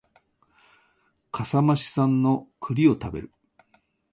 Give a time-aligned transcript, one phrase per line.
[1.31, 3.31] 笠間市産の栗を食べる